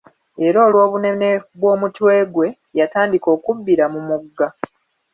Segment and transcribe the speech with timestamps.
[0.45, 1.29] Era, olw'obunene
[1.59, 2.47] bw'omutwe gwe,
[2.79, 4.47] yatandika okubbira mu mugga.